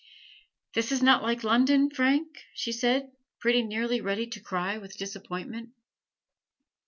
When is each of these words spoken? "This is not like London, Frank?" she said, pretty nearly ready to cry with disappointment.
"This 0.73 0.91
is 0.91 1.03
not 1.03 1.21
like 1.21 1.43
London, 1.43 1.91
Frank?" 1.91 2.25
she 2.55 2.71
said, 2.71 3.11
pretty 3.37 3.61
nearly 3.61 4.01
ready 4.01 4.25
to 4.25 4.39
cry 4.41 4.79
with 4.79 4.97
disappointment. 4.97 5.73